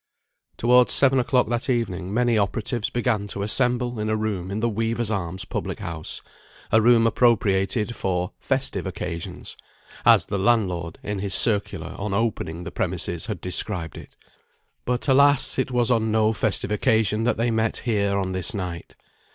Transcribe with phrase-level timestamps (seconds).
[0.57, 4.67] Towards seven o'clock that evening many operatives began to assemble in a room in the
[4.67, 6.23] Weavers' Arms public house,
[6.71, 9.55] a room appropriated for "festive occasions,"
[10.03, 14.15] as the landlord, in his circular, on opening the premises, had described it.
[14.85, 15.59] But, alas!
[15.59, 18.95] it was on no festive occasion that they met there on this night.